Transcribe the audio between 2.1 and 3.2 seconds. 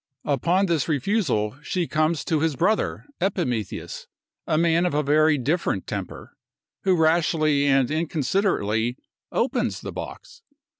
to his brother